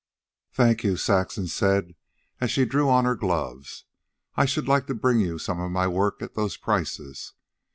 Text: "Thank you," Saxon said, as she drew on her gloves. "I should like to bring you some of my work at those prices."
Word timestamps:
"Thank 0.51 0.83
you," 0.83 0.97
Saxon 0.97 1.45
said, 1.45 1.93
as 2.39 2.49
she 2.49 2.65
drew 2.65 2.89
on 2.89 3.05
her 3.05 3.13
gloves. 3.15 3.85
"I 4.35 4.45
should 4.45 4.67
like 4.67 4.87
to 4.87 4.95
bring 4.95 5.19
you 5.19 5.37
some 5.37 5.59
of 5.59 5.69
my 5.69 5.87
work 5.87 6.23
at 6.23 6.33
those 6.33 6.57
prices." 6.57 7.33